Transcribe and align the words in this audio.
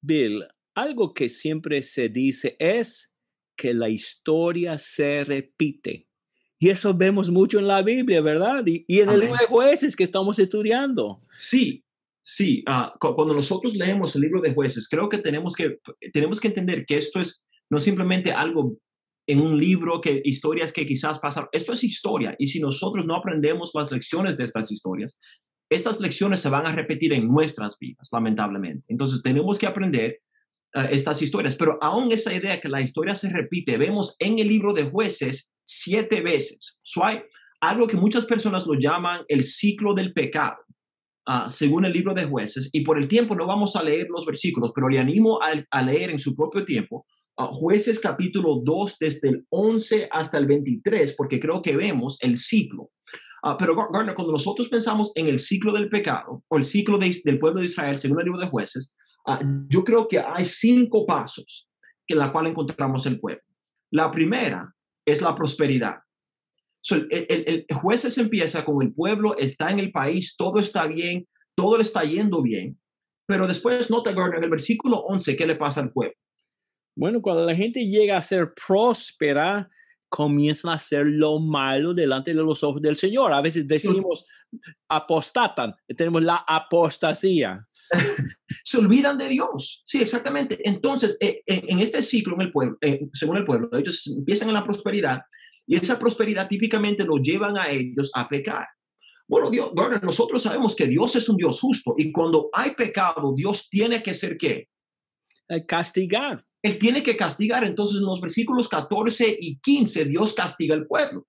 Bill, 0.00 0.46
algo 0.74 1.12
que 1.12 1.28
siempre 1.28 1.82
se 1.82 2.08
dice 2.08 2.56
es 2.58 3.12
que 3.56 3.74
la 3.74 3.88
historia 3.88 4.78
se 4.78 5.24
repite. 5.24 6.08
Y 6.58 6.70
eso 6.70 6.94
vemos 6.94 7.30
mucho 7.30 7.58
en 7.58 7.68
la 7.68 7.82
Biblia, 7.82 8.20
¿verdad? 8.20 8.64
Y, 8.66 8.84
en 9.00 9.10
el 9.10 9.20
libro 9.20 9.36
de 9.36 9.46
jueces 9.46 9.94
que 9.94 10.04
estamos 10.04 10.38
estudiando. 10.38 11.22
Sí, 11.40 11.84
sí. 12.20 12.64
Ah, 12.66 12.94
cuando 12.98 13.32
nosotros 13.32 13.74
leemos 13.74 14.14
el 14.16 14.22
libro 14.22 14.40
de 14.40 14.54
jueces, 14.54 14.88
creo 14.88 15.08
que 15.08 15.18
tenemos 15.18 15.54
que, 15.54 15.78
tenemos 16.12 16.40
que 16.40 16.48
entender 16.48 16.84
que 16.84 16.96
esto 16.96 17.20
es 17.20 17.44
no 17.70 17.78
simplemente 17.78 18.32
algo 18.32 18.76
en 19.28 19.40
un 19.40 19.58
libro, 19.58 20.00
que 20.00 20.22
historias 20.24 20.72
que 20.72 20.86
quizás 20.86 21.18
pasaron. 21.18 21.50
Esto 21.52 21.72
es 21.72 21.84
historia. 21.84 22.34
Y 22.38 22.46
si 22.46 22.60
nosotros 22.60 23.04
no 23.04 23.14
aprendemos 23.14 23.72
las 23.74 23.92
lecciones 23.92 24.36
de 24.36 24.44
estas 24.44 24.72
historias, 24.72 25.20
estas 25.70 26.00
lecciones 26.00 26.40
se 26.40 26.48
van 26.48 26.66
a 26.66 26.74
repetir 26.74 27.12
en 27.12 27.28
nuestras 27.28 27.78
vidas, 27.78 28.08
lamentablemente. 28.12 28.84
Entonces 28.88 29.22
tenemos 29.22 29.58
que 29.58 29.66
aprender 29.66 30.20
eh, 30.74 30.88
estas 30.90 31.20
historias, 31.22 31.56
pero 31.56 31.78
aún 31.80 32.12
esa 32.12 32.34
idea 32.34 32.60
que 32.60 32.68
la 32.68 32.80
historia 32.80 33.14
se 33.14 33.30
repite, 33.30 33.78
vemos 33.78 34.16
en 34.18 34.38
el 34.38 34.48
libro 34.48 34.72
de 34.72 34.84
jueces 34.84 35.52
siete 35.64 36.20
veces. 36.20 36.80
So 36.82 37.04
hay 37.04 37.22
algo 37.60 37.86
que 37.86 37.96
muchas 37.96 38.24
personas 38.24 38.66
lo 38.66 38.74
llaman 38.74 39.22
el 39.28 39.42
ciclo 39.44 39.94
del 39.94 40.12
pecado, 40.12 40.58
uh, 41.26 41.50
según 41.50 41.84
el 41.84 41.92
libro 41.92 42.14
de 42.14 42.24
jueces, 42.24 42.70
y 42.72 42.82
por 42.82 42.98
el 42.98 43.08
tiempo 43.08 43.34
no 43.34 43.46
vamos 43.46 43.76
a 43.76 43.82
leer 43.82 44.08
los 44.10 44.24
versículos, 44.24 44.72
pero 44.74 44.88
le 44.88 44.98
animo 44.98 45.40
a, 45.42 45.82
leer 45.82 46.10
en 46.10 46.18
su 46.18 46.36
propio 46.36 46.64
tiempo. 46.64 47.06
Uh, 47.36 47.46
jueces 47.46 47.98
capítulo 47.98 48.60
2 48.64 48.96
desde 48.98 49.28
el 49.28 49.46
11 49.50 50.08
hasta 50.10 50.38
el 50.38 50.46
23, 50.46 51.14
porque 51.16 51.40
creo 51.40 51.62
que 51.62 51.76
vemos 51.76 52.18
el 52.20 52.36
ciclo. 52.36 52.90
Uh, 53.42 53.56
pero 53.58 53.76
Gardner, 53.76 54.14
cuando 54.14 54.32
nosotros 54.32 54.68
pensamos 54.68 55.12
en 55.14 55.28
el 55.28 55.38
ciclo 55.38 55.72
del 55.72 55.88
pecado 55.88 56.42
o 56.48 56.56
el 56.56 56.64
ciclo 56.64 56.98
del 56.98 57.38
pueblo 57.38 57.60
de 57.60 57.66
Israel, 57.66 57.98
según 57.98 58.18
el 58.18 58.24
libro 58.24 58.40
de 58.40 58.48
jueces, 58.48 58.94
Ah, 59.28 59.42
yo 59.68 59.84
creo 59.84 60.08
que 60.08 60.18
hay 60.18 60.46
cinco 60.46 61.04
pasos 61.04 61.68
en 62.06 62.16
la 62.16 62.32
cual 62.32 62.46
encontramos 62.46 63.04
el 63.04 63.20
pueblo. 63.20 63.42
La 63.90 64.10
primera 64.10 64.74
es 65.04 65.20
la 65.20 65.34
prosperidad. 65.34 65.98
el, 66.90 67.66
jueces 67.70 68.16
empieza 68.16 68.64
con 68.64 68.82
el 68.82 68.94
pueblo, 68.94 69.36
está 69.36 69.70
en 69.70 69.80
el 69.80 69.92
país, 69.92 70.34
todo 70.34 70.58
está 70.58 70.86
bien, 70.86 71.28
todo 71.54 71.76
le 71.76 71.82
está 71.82 72.04
yendo 72.04 72.42
bien, 72.42 72.80
pero 73.26 73.46
después 73.46 73.90
nota 73.90 74.12
en 74.12 74.44
el 74.44 74.48
versículo 74.48 75.00
11, 75.00 75.36
¿qué 75.36 75.46
le 75.46 75.56
pasa 75.56 75.82
al 75.82 75.92
pueblo? 75.92 76.16
Bueno, 76.96 77.20
cuando 77.20 77.44
la 77.44 77.54
gente 77.54 77.86
llega 77.86 78.16
a 78.16 78.22
ser 78.22 78.54
próspera, 78.54 79.68
comienzan 80.08 80.70
a 80.72 80.74
hacer 80.74 81.06
lo 81.06 81.38
malo 81.38 81.94
delante 81.94 82.32
de 82.32 82.42
los 82.42 82.62
ojos 82.64 82.82
del 82.82 82.96
Señor. 82.96 83.32
A 83.32 83.40
veces 83.40 83.66
decimos 83.66 84.24
apostatan, 84.88 85.74
tenemos 85.96 86.22
la 86.22 86.44
apostasía. 86.46 87.66
se 88.64 88.78
olvidan 88.78 89.18
de 89.18 89.28
Dios. 89.28 89.82
Sí, 89.84 90.00
exactamente. 90.00 90.58
Entonces, 90.64 91.16
eh, 91.20 91.42
en, 91.46 91.78
este 91.78 92.02
ciclo, 92.02 92.34
en 92.34 92.42
el 92.42 92.52
pueblo, 92.52 92.76
eh, 92.80 93.00
según 93.12 93.36
el 93.36 93.44
pueblo, 93.44 93.68
ellos 93.72 94.06
empiezan 94.06 94.48
en 94.48 94.54
la 94.54 94.64
prosperidad 94.64 95.22
y 95.66 95.76
esa 95.76 95.98
prosperidad 95.98 96.48
típicamente 96.48 97.04
los 97.04 97.20
llevan 97.22 97.56
a 97.58 97.68
ellos 97.68 98.10
a 98.14 98.28
pecar. 98.28 98.66
Bueno, 99.26 99.50
Dios, 99.50 99.70
bueno, 99.74 99.98
nosotros 100.02 100.42
sabemos 100.42 100.74
que 100.74 100.86
Dios 100.86 101.14
es 101.16 101.28
un 101.28 101.36
Dios 101.36 101.60
justo 101.60 101.94
y 101.98 102.10
cuando 102.10 102.48
hay 102.52 102.70
pecado, 102.70 103.34
Dios 103.36 103.68
tiene 103.68 104.02
que 104.02 104.14
ser 104.14 104.36
qué? 104.38 104.68
castigar. 105.66 106.44
Él 106.62 106.78
tiene 106.78 107.02
que 107.02 107.16
castigar. 107.16 107.64
Entonces, 107.64 107.98
en 107.98 108.06
los 108.06 108.20
versículos 108.20 108.68
14 108.68 109.36
y 109.40 109.58
15, 109.60 110.06
Dios 110.06 110.32
castiga 110.32 110.74
al 110.74 110.86
pueblo. 110.86 111.26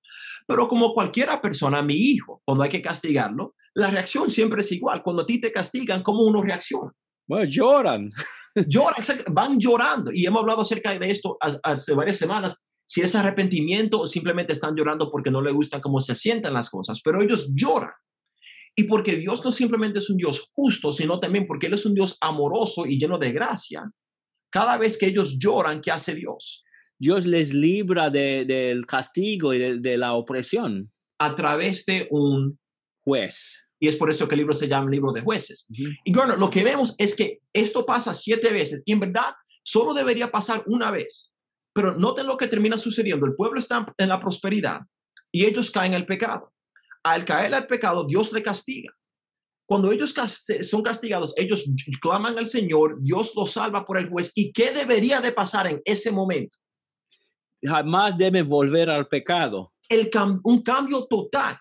Pero 0.47 0.67
como 0.67 0.93
cualquiera 0.93 1.41
persona, 1.41 1.81
mi 1.81 1.95
hijo, 1.95 2.41
cuando 2.45 2.63
hay 2.63 2.69
que 2.69 2.81
castigarlo, 2.81 3.55
la 3.75 3.91
reacción 3.91 4.29
siempre 4.29 4.61
es 4.61 4.71
igual. 4.71 5.03
Cuando 5.03 5.23
a 5.23 5.25
ti 5.25 5.39
te 5.39 5.51
castigan, 5.51 6.03
¿cómo 6.03 6.23
uno 6.23 6.41
reacciona? 6.41 6.91
Bueno, 7.27 7.45
lloran. 7.45 8.11
Lloran, 8.67 9.03
van 9.31 9.59
llorando. 9.59 10.11
Y 10.11 10.25
hemos 10.25 10.41
hablado 10.41 10.61
acerca 10.61 10.97
de 10.97 11.11
esto 11.11 11.37
hace 11.39 11.93
varias 11.93 12.17
semanas. 12.17 12.65
Si 12.83 12.99
es 13.01 13.13
arrepentimiento 13.13 14.01
o 14.01 14.07
simplemente 14.07 14.53
están 14.53 14.75
llorando 14.75 15.11
porque 15.11 15.29
no 15.29 15.39
le 15.39 15.51
gusta 15.51 15.79
cómo 15.79 15.99
se 15.99 16.15
sientan 16.15 16.55
las 16.55 16.69
cosas, 16.69 16.99
pero 17.03 17.21
ellos 17.21 17.53
lloran. 17.55 17.93
Y 18.75 18.85
porque 18.85 19.15
Dios 19.15 19.45
no 19.45 19.51
simplemente 19.51 19.99
es 19.99 20.09
un 20.09 20.17
Dios 20.17 20.49
justo, 20.51 20.91
sino 20.91 21.19
también 21.19 21.45
porque 21.45 21.67
Él 21.67 21.75
es 21.75 21.85
un 21.85 21.93
Dios 21.93 22.17
amoroso 22.19 22.87
y 22.87 22.97
lleno 22.97 23.19
de 23.19 23.31
gracia. 23.31 23.83
Cada 24.49 24.77
vez 24.77 24.97
que 24.97 25.07
ellos 25.07 25.37
lloran, 25.39 25.81
¿qué 25.81 25.91
hace 25.91 26.15
Dios? 26.15 26.63
Dios 26.97 27.25
les 27.25 27.53
libra 27.53 28.09
del 28.09 28.85
castigo 28.85 29.53
y 29.53 29.79
de, 29.79 29.97
la 29.97 30.13
opresión. 30.13 30.91
A 31.19 31.35
través 31.35 31.85
de 31.85 32.07
un 32.11 32.59
juez. 33.03 33.65
Y 33.79 33.87
es 33.87 33.95
por 33.95 34.09
eso 34.09 34.27
que 34.27 34.35
el 34.35 34.39
libro 34.39 34.53
se 34.53 34.67
llama 34.67 34.91
libro 34.91 35.13
de 35.13 35.21
jueces. 35.21 35.67
Y 36.03 36.13
bueno, 36.13 36.35
lo 36.35 36.49
que 36.49 36.63
vemos 36.63 36.95
es 36.97 37.15
que 37.15 37.39
esto 37.53 37.85
pasa 37.85 38.13
siete 38.13 38.51
veces 38.51 38.83
y 38.85 38.91
en 38.91 38.99
verdad 38.99 39.33
solo 39.63 39.93
debería 39.93 40.31
pasar 40.31 40.63
una 40.65 40.91
vez. 40.91 41.31
Pero 41.73 41.95
noten 41.95 42.27
lo 42.27 42.35
que 42.35 42.47
termina 42.47 42.77
sucediendo. 42.77 43.25
El 43.25 43.35
pueblo 43.35 43.59
está 43.59 43.85
en 43.97 44.09
la 44.09 44.19
prosperidad 44.19 44.81
y 45.31 45.45
ellos 45.45 45.71
caen 45.71 45.93
al 45.93 46.05
pecado. 46.05 46.53
Al 47.03 47.23
caer 47.23 47.53
al 47.53 47.67
pecado, 47.67 48.05
Dios 48.05 48.33
le 48.33 48.43
castiga. 48.43 48.93
Cuando 49.69 49.91
ellos 49.91 50.15
son 50.61 50.81
castigados, 50.81 51.31
ellos 51.37 51.63
claman 52.01 52.35
al 52.39 52.47
Señor, 52.47 52.99
Dios 52.99 53.33
los 53.35 53.51
salva 53.51 53.85
por 53.85 53.99
el 53.99 54.09
juez. 54.09 54.31
¿Y 54.33 54.51
qué 54.51 54.71
debería 54.71 55.21
de 55.21 55.31
pasar 55.31 55.67
en 55.67 55.79
ese 55.85 56.11
momento? 56.11 56.57
Jamás 57.63 58.17
debe 58.17 58.41
volver 58.41 58.89
al 58.89 59.07
pecado. 59.07 59.71
El 59.87 60.09
un 60.43 60.63
cambio 60.63 61.05
total. 61.05 61.55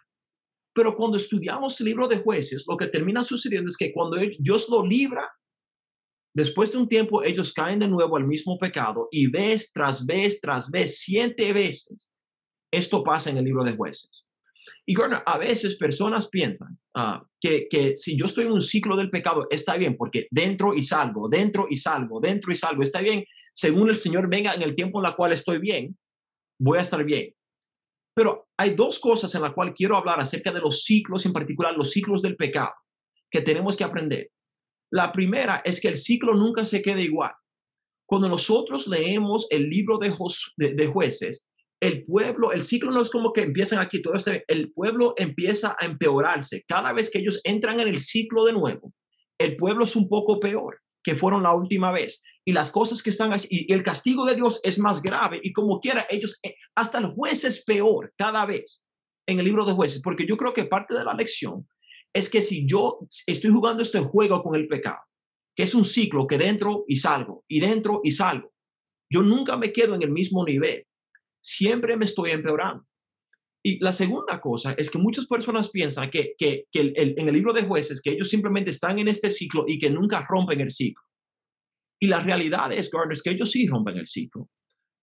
Pero 0.73 0.97
cuando 0.97 1.19
estudiamos 1.19 1.79
el 1.81 1.87
libro 1.89 2.09
de 2.09 2.17
jueces, 2.17 2.65
lo 2.67 2.79
que 2.79 2.87
termina 2.87 3.23
sucediendo 3.23 3.69
es 3.69 3.77
que 3.77 3.93
cuando 3.93 4.17
Dios 4.39 4.71
lo 4.71 4.87
libra, 4.87 5.31
después 6.35 6.73
de 6.73 6.79
un 6.79 6.89
tiempo 6.89 7.23
ellos 7.23 7.53
caen 7.53 7.81
de 7.81 7.89
nuevo 7.89 8.17
al 8.17 8.27
mismo 8.27 8.59
pecado 8.59 9.09
y 9.11 9.27
vez 9.27 9.71
tras 9.71 10.07
vez 10.07 10.41
tras 10.41 10.71
vez, 10.71 10.99
siete 11.01 11.53
veces, 11.53 12.15
esto 12.73 13.05
pasa 13.05 13.29
en 13.29 13.37
el 13.37 13.45
libro 13.45 13.65
de 13.65 13.77
jueces. 13.77 14.25
Y 14.88 14.94
bueno, 14.97 15.22
a 15.26 15.37
veces 15.37 15.76
personas 15.76 16.28
piensan 16.28 16.78
ah, 16.94 17.22
que, 17.38 17.69
que 17.69 17.94
si 17.99 18.16
yo 18.16 18.25
estoy 18.25 18.47
en 18.47 18.53
un 18.53 18.62
ciclo 18.62 18.97
del 18.97 19.10
pecado, 19.10 19.47
está 19.50 19.76
bien, 19.76 19.99
porque 19.99 20.28
dentro 20.31 20.72
y 20.72 20.82
salgo, 20.82 21.28
dentro 21.28 21.66
y 21.69 21.76
salgo, 21.76 22.21
dentro 22.21 22.50
y 22.50 22.56
salgo, 22.56 22.82
está 22.82 23.03
bien, 23.03 23.22
según 23.53 23.91
el 23.91 23.97
Señor 23.97 24.31
venga 24.31 24.54
en 24.54 24.62
el 24.62 24.75
tiempo 24.75 24.99
en 24.99 25.03
la 25.03 25.15
cual 25.15 25.34
estoy 25.34 25.59
bien, 25.59 25.99
voy 26.59 26.78
a 26.78 26.81
estar 26.81 27.04
bien. 27.04 27.34
Pero 28.15 28.49
hay 28.56 28.75
dos 28.75 28.99
cosas 28.99 29.34
en 29.34 29.43
las 29.43 29.53
cuales 29.53 29.75
quiero 29.76 29.94
hablar 29.94 30.21
acerca 30.21 30.53
de 30.53 30.60
los 30.60 30.82
ciclos, 30.84 31.26
en 31.26 31.34
particular 31.34 31.76
los 31.76 31.91
ciclos 31.91 32.22
del 32.22 32.37
pecado, 32.37 32.72
que 33.31 33.43
tenemos 33.43 33.76
que 33.76 33.84
aprender. 33.84 34.31
La 34.91 35.12
primera 35.12 35.60
es 35.66 35.82
que 35.82 35.88
el 35.88 35.99
ciclo 35.99 36.32
nunca 36.32 36.65
se 36.65 36.81
queda 36.81 37.03
igual. 37.03 37.32
Cuando 38.06 38.31
nosotros 38.31 38.87
leemos 38.87 39.47
el 39.50 39.69
libro 39.69 39.99
de, 39.99 40.15
de, 40.56 40.87
jueces, 40.87 41.47
el 41.81 42.05
pueblo, 42.05 42.53
el 42.53 42.62
ciclo 42.62 42.91
no 42.91 43.00
es 43.00 43.11
como 43.11 43.33
que 43.33 43.43
empiezan 43.43 43.78
aquí 43.78 44.03
todo 44.03 44.15
este, 44.15 44.44
el 44.49 44.72
pueblo 44.72 45.15
empieza 45.16 45.77
a 45.78 45.87
empeorarse. 45.87 46.65
Cada 46.66 46.93
vez 46.93 47.11
que 47.11 47.19
ellos 47.19 47.41
entran 47.44 47.78
en 47.81 47.89
el 47.89 48.00
ciclo 48.00 48.44
de 48.44 48.53
nuevo, 48.53 48.93
el 49.39 49.56
pueblo 49.56 49.84
es 49.84 49.94
un 49.94 50.09
poco 50.09 50.41
peor 50.41 50.81
que 51.05 51.15
fueron 51.15 51.43
la 51.43 51.55
última 51.55 51.93
vez. 51.93 52.22
Y 52.44 52.53
las 52.53 52.71
cosas 52.71 53.03
que 53.03 53.11
están 53.11 53.33
y 53.49 53.72
el 53.72 53.83
castigo 53.83 54.25
de 54.25 54.34
Dios 54.34 54.59
es 54.62 54.78
más 54.78 55.03
grave. 55.03 55.41
Y 55.43 55.53
como 55.53 55.81
quiera, 55.81 56.06
ellos, 56.11 56.38
eh, 56.43 56.56
hasta 56.75 56.99
el 56.99 57.06
juez 57.06 57.44
es 57.44 57.65
peor 57.65 58.12
cada 58.17 58.44
vez 58.47 58.87
en 59.27 59.38
el 59.38 59.44
libro 59.44 59.65
de 59.65 59.75
jueces. 59.75 60.00
Porque 60.03 60.27
yo 60.27 60.37
creo 60.37 60.55
que 60.55 60.65
parte 60.65 60.94
de 60.94 61.05
la 61.05 61.15
lección 61.15 61.69
es 62.12 62.28
que 62.28 62.43
si 62.43 62.67
yo 62.67 63.00
estoy 63.27 63.50
jugando 63.50 63.83
este 63.83 64.00
juego 64.00 64.43
con 64.43 64.56
el 64.56 64.67
pecado, 64.67 64.99
que 65.55 65.65
es 65.65 65.75
un 65.75 65.84
ciclo 65.84 66.27
que 66.27 66.38
dentro 66.38 66.84
y 66.88 66.97
salgo, 66.97 67.44
y 67.49 67.61
dentro 67.61 68.00
y 68.03 68.11
salgo, 68.12 68.53
yo 69.11 69.22
nunca 69.22 69.56
me 69.56 69.72
quedo 69.72 69.94
en 69.94 70.03
el 70.03 70.11
mismo 70.11 70.44
nivel. 70.44 70.88
Siempre 71.49 71.97
me 71.97 72.05
estoy 72.05 72.31
empeorando. 72.31 72.85
Y 73.63 73.83
la 73.83 73.93
segunda 73.93 74.39
cosa 74.41 74.75
es 74.77 74.91
que 74.91 74.99
muchas 74.99 75.27
personas 75.27 75.71
piensan 75.71 76.11
que, 76.11 76.35
que, 76.37 76.67
que 76.71 76.93
en 76.95 77.29
el 77.29 77.35
libro 77.35 77.53
de 77.53 77.63
jueces, 77.63 78.03
que 78.03 78.11
ellos 78.11 78.29
simplemente 78.29 78.71
están 78.71 78.99
en 78.99 79.09
este 79.09 79.31
ciclo 79.31 79.65
y 79.67 79.79
que 79.79 79.91
nunca 79.91 80.27
rompen 80.29 80.61
el 80.61 80.71
ciclo. 80.71 81.03
Y 81.99 82.06
la 82.06 82.21
realidad 82.21 82.71
es, 82.73 82.91
Gardner, 82.91 83.19
que 83.23 83.31
ellos 83.31 83.50
sí 83.50 83.67
rompen 83.67 83.97
el 83.97 84.06
ciclo, 84.06 84.49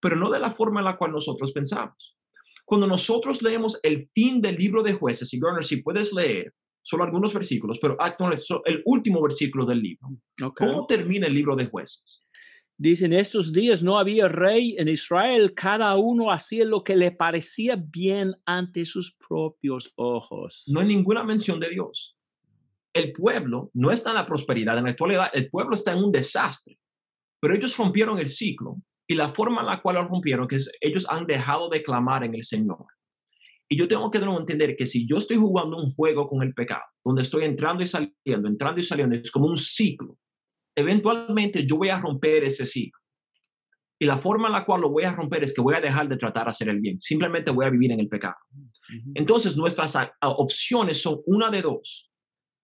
pero 0.00 0.16
no 0.16 0.30
de 0.30 0.38
la 0.38 0.50
forma 0.50 0.80
en 0.80 0.86
la 0.86 0.96
cual 0.96 1.12
nosotros 1.12 1.52
pensamos. 1.52 2.16
Cuando 2.64 2.86
nosotros 2.86 3.42
leemos 3.42 3.78
el 3.82 4.08
fin 4.14 4.40
del 4.40 4.56
libro 4.56 4.82
de 4.82 4.94
jueces, 4.94 5.34
y 5.34 5.40
Gardner, 5.40 5.64
si 5.64 5.78
puedes 5.82 6.12
leer 6.12 6.54
solo 6.82 7.02
algunos 7.02 7.34
versículos, 7.34 7.80
pero 7.80 7.96
el 8.64 8.82
último 8.84 9.20
versículo 9.20 9.66
del 9.66 9.80
libro. 9.80 10.08
¿Cómo 10.54 10.86
termina 10.86 11.26
el 11.26 11.34
libro 11.34 11.56
de 11.56 11.66
jueces? 11.66 12.22
Dicen, 12.78 13.14
estos 13.14 13.54
días 13.54 13.82
no 13.82 13.98
había 13.98 14.28
rey 14.28 14.76
en 14.78 14.88
Israel, 14.88 15.54
cada 15.54 15.96
uno 15.96 16.30
hacía 16.30 16.66
lo 16.66 16.84
que 16.84 16.94
le 16.94 17.10
parecía 17.10 17.74
bien 17.76 18.34
ante 18.44 18.84
sus 18.84 19.16
propios 19.16 19.94
ojos. 19.96 20.64
No 20.66 20.80
hay 20.80 20.86
ninguna 20.86 21.24
mención 21.24 21.58
de 21.58 21.70
Dios. 21.70 22.18
El 22.92 23.12
pueblo 23.12 23.70
no 23.72 23.90
está 23.90 24.10
en 24.10 24.16
la 24.16 24.26
prosperidad 24.26 24.76
en 24.76 24.84
la 24.84 24.90
actualidad, 24.90 25.30
el 25.32 25.48
pueblo 25.48 25.74
está 25.74 25.92
en 25.92 26.04
un 26.04 26.12
desastre, 26.12 26.78
pero 27.40 27.54
ellos 27.54 27.74
rompieron 27.78 28.18
el 28.18 28.28
ciclo 28.28 28.76
y 29.06 29.14
la 29.14 29.30
forma 29.30 29.62
en 29.62 29.68
la 29.68 29.80
cual 29.80 29.96
lo 29.96 30.08
rompieron, 30.08 30.46
que 30.46 30.56
es, 30.56 30.70
ellos 30.80 31.06
han 31.08 31.26
dejado 31.26 31.70
de 31.70 31.82
clamar 31.82 32.24
en 32.24 32.34
el 32.34 32.44
Señor. 32.44 32.84
Y 33.68 33.78
yo 33.78 33.88
tengo 33.88 34.10
que 34.10 34.18
entender 34.18 34.76
que 34.76 34.86
si 34.86 35.08
yo 35.08 35.16
estoy 35.16 35.38
jugando 35.38 35.78
un 35.78 35.92
juego 35.92 36.28
con 36.28 36.42
el 36.42 36.52
pecado, 36.52 36.82
donde 37.02 37.22
estoy 37.22 37.44
entrando 37.44 37.82
y 37.82 37.86
saliendo, 37.86 38.48
entrando 38.48 38.80
y 38.80 38.82
saliendo, 38.82 39.16
es 39.16 39.30
como 39.30 39.46
un 39.46 39.58
ciclo 39.58 40.18
eventualmente 40.76 41.66
yo 41.66 41.78
voy 41.78 41.88
a 41.88 41.98
romper 41.98 42.44
ese 42.44 42.66
ciclo. 42.66 43.00
Y 43.98 44.04
la 44.04 44.18
forma 44.18 44.48
en 44.48 44.52
la 44.52 44.64
cual 44.66 44.82
lo 44.82 44.90
voy 44.90 45.04
a 45.04 45.12
romper 45.12 45.42
es 45.42 45.54
que 45.54 45.62
voy 45.62 45.74
a 45.74 45.80
dejar 45.80 46.06
de 46.06 46.18
tratar 46.18 46.44
de 46.44 46.50
hacer 46.50 46.68
el 46.68 46.80
bien. 46.80 47.00
Simplemente 47.00 47.50
voy 47.50 47.64
a 47.64 47.70
vivir 47.70 47.92
en 47.92 48.00
el 48.00 48.08
pecado. 48.08 48.36
Entonces, 49.14 49.56
nuestras 49.56 49.96
opciones 50.20 51.00
son 51.00 51.22
una 51.24 51.50
de 51.50 51.62
dos. 51.62 52.12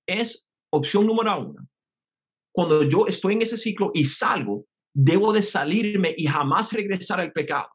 Es 0.06 0.46
opción 0.70 1.06
número 1.06 1.40
uno. 1.40 1.66
Cuando 2.54 2.82
yo 2.82 3.06
estoy 3.06 3.32
en 3.32 3.42
ese 3.42 3.56
ciclo 3.56 3.90
y 3.94 4.04
salgo, 4.04 4.66
debo 4.92 5.32
de 5.32 5.42
salirme 5.42 6.14
y 6.18 6.26
jamás 6.26 6.70
regresar 6.70 7.18
al 7.18 7.32
pecado. 7.32 7.68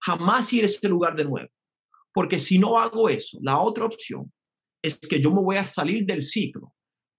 Jamás 0.00 0.52
ir 0.52 0.64
a 0.64 0.66
ese 0.66 0.88
lugar 0.88 1.14
de 1.14 1.24
nuevo. 1.24 1.48
Porque 2.12 2.40
si 2.40 2.58
no 2.58 2.76
hago 2.76 3.08
eso, 3.08 3.38
la 3.40 3.60
otra 3.60 3.84
opción 3.84 4.32
es 4.82 4.98
que 4.98 5.20
yo 5.20 5.30
me 5.30 5.42
voy 5.42 5.56
a 5.56 5.68
salir 5.68 6.04
del 6.04 6.22
ciclo 6.22 6.65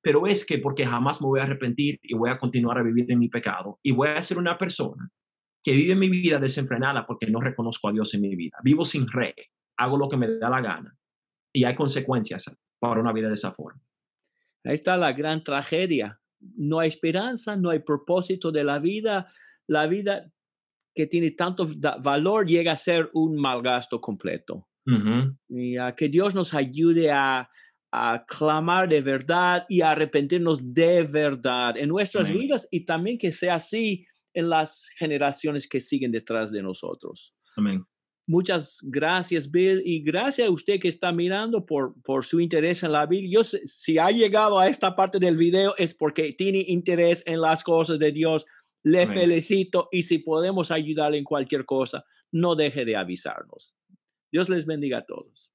pero 0.01 0.27
es 0.27 0.45
que 0.45 0.59
porque 0.59 0.85
jamás 0.85 1.21
me 1.21 1.27
voy 1.27 1.39
a 1.39 1.43
arrepentir 1.43 1.99
y 2.01 2.15
voy 2.15 2.29
a 2.29 2.37
continuar 2.37 2.77
a 2.77 2.83
vivir 2.83 3.11
en 3.11 3.19
mi 3.19 3.29
pecado 3.29 3.79
y 3.83 3.91
voy 3.91 4.09
a 4.09 4.21
ser 4.21 4.37
una 4.37 4.57
persona 4.57 5.09
que 5.63 5.73
vive 5.73 5.95
mi 5.95 6.09
vida 6.09 6.39
desenfrenada 6.39 7.05
porque 7.05 7.29
no 7.29 7.41
reconozco 7.41 7.89
a 7.89 7.91
Dios 7.91 8.13
en 8.13 8.21
mi 8.21 8.35
vida. 8.35 8.57
Vivo 8.63 8.85
sin 8.85 9.07
rey, 9.07 9.33
hago 9.77 9.97
lo 9.97 10.07
que 10.07 10.17
me 10.17 10.27
da 10.37 10.49
la 10.49 10.61
gana 10.61 10.97
y 11.53 11.63
hay 11.65 11.75
consecuencias 11.75 12.49
para 12.79 13.01
una 13.01 13.11
vida 13.11 13.27
de 13.27 13.33
esa 13.33 13.51
forma. 13.51 13.81
Ahí 14.63 14.75
está 14.75 14.97
la 14.97 15.13
gran 15.13 15.43
tragedia. 15.43 16.19
No 16.39 16.79
hay 16.79 16.89
esperanza, 16.89 17.55
no 17.55 17.69
hay 17.69 17.79
propósito 17.79 18.51
de 18.51 18.63
la 18.63 18.79
vida. 18.79 19.31
La 19.67 19.87
vida 19.87 20.31
que 20.93 21.07
tiene 21.07 21.31
tanto 21.31 21.67
valor 22.01 22.45
llega 22.45 22.73
a 22.73 22.77
ser 22.77 23.09
un 23.13 23.35
malgasto 23.37 24.01
completo. 24.01 24.67
Y 25.49 25.75
a 25.75 25.93
que 25.95 26.07
Dios 26.07 26.33
nos 26.33 26.53
ayude 26.53 27.11
a, 27.11 27.49
a 27.97 28.25
clamar 28.25 28.87
de 28.87 29.01
verdad 29.01 29.65
y 29.69 29.81
arrepentirnos 29.81 30.73
de 30.73 31.03
verdad 31.03 31.77
en 31.77 31.89
nuestras 31.89 32.31
vidas 32.31 32.67
y 32.71 32.85
también 32.85 33.17
que 33.17 33.31
sea 33.31 33.55
así 33.55 34.05
en 34.33 34.49
las 34.49 34.89
generaciones 34.97 35.67
que 35.67 35.79
siguen 35.79 36.11
detrás 36.11 36.51
de 36.51 36.61
nosotros. 36.61 37.33
Amén. 37.55 37.83
Muchas 38.29 38.79
gracias, 38.83 39.49
Bill, 39.49 39.81
y 39.85 40.03
gracias 40.03 40.49
a 40.49 40.51
usted 40.51 40.81
que 40.81 40.89
está 40.89 41.13
mirando 41.13 41.65
por, 41.65 41.93
por 42.03 42.25
su 42.25 42.41
interés 42.41 42.83
en 42.83 42.91
la 42.91 43.05
Biblia. 43.05 43.39
Yo, 43.39 43.43
si 43.43 43.97
ha 43.97 44.11
llegado 44.11 44.59
a 44.59 44.67
esta 44.67 44.95
parte 44.95 45.17
del 45.17 45.37
video 45.37 45.73
es 45.77 45.93
porque 45.93 46.33
tiene 46.33 46.63
interés 46.67 47.23
en 47.25 47.39
las 47.39 47.63
cosas 47.63 47.99
de 47.99 48.11
Dios. 48.11 48.45
Le 48.83 49.07
felicito 49.07 49.87
y 49.91 50.03
si 50.03 50.19
podemos 50.19 50.71
ayudarle 50.71 51.17
en 51.17 51.23
cualquier 51.23 51.65
cosa, 51.65 52.03
no 52.31 52.55
deje 52.55 52.83
de 52.83 52.97
avisarnos. 52.97 53.75
Dios 54.31 54.49
les 54.49 54.65
bendiga 54.65 54.99
a 54.99 55.05
todos. 55.05 55.49